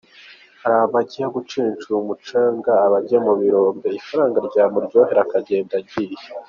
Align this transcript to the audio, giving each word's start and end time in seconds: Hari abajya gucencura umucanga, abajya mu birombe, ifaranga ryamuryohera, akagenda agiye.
Hari 0.61 0.75
abajya 0.85 1.25
gucencura 1.35 1.95
umucanga, 2.03 2.71
abajya 2.87 3.17
mu 3.25 3.33
birombe, 3.39 3.87
ifaranga 3.99 4.37
ryamuryohera, 4.47 5.21
akagenda 5.23 5.73
agiye. 5.81 6.19